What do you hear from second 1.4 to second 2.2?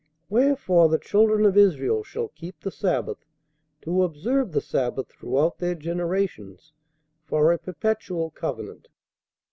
of Israel